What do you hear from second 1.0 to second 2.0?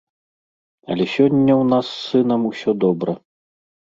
сёння ў нас з